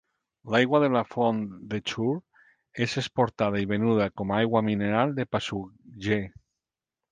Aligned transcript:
L'aigua 0.53 0.77
de 0.83 0.87
la 0.93 1.01
font 1.09 1.41
de 1.73 1.79
Chur 1.91 2.13
és 2.87 2.97
exportada 3.03 3.63
i 3.67 3.71
venuda 3.75 4.09
com 4.23 4.33
a 4.35 4.41
aigua 4.41 4.65
mineral 4.73 5.17
de 5.23 5.29
Passugger. 5.37 6.23